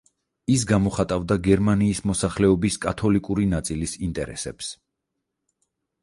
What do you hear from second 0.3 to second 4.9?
ის გამოხატავდა გერმანიის მოსახლეობის კათოლიკური ნაწილის ინტერესებს.